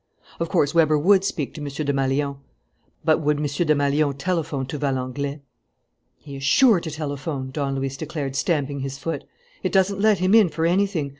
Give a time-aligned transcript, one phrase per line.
[0.39, 1.67] Of course, Weber would speak to M.
[1.67, 2.37] Desmalions.
[3.05, 3.43] But would M.
[3.43, 5.41] Desmalions telephone to Valenglay?
[6.17, 9.25] "He is sure to telephone," Don Luis declared, stamping his foot.
[9.61, 11.09] "It doesn't let him in for anything.